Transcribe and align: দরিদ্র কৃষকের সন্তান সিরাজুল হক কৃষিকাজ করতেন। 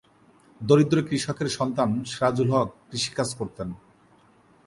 দরিদ্র 0.61 0.97
কৃষকের 1.07 1.49
সন্তান 1.57 1.89
সিরাজুল 2.09 2.49
হক 2.55 2.69
কৃষিকাজ 2.89 3.29
করতেন। 3.39 3.69